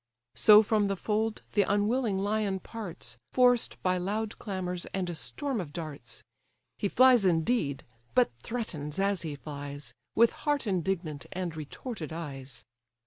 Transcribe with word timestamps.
So 0.33 0.63
from 0.63 0.87
the 0.87 0.95
fold 0.95 1.43
the 1.51 1.61
unwilling 1.61 2.17
lion 2.17 2.59
parts, 2.59 3.17
Forced 3.31 3.79
by 3.83 3.99
loud 3.99 4.39
clamours, 4.39 4.87
and 4.95 5.07
a 5.11 5.13
storm 5.13 5.61
of 5.61 5.71
darts; 5.73 6.23
He 6.79 6.87
flies 6.89 7.23
indeed, 7.23 7.85
but 8.15 8.31
threatens 8.41 8.97
as 8.99 9.21
he 9.21 9.35
flies, 9.35 9.93
With 10.15 10.31
heart 10.31 10.65
indignant 10.65 11.27
and 11.33 11.55
retorted 11.55 12.11
eyes. 12.11 12.65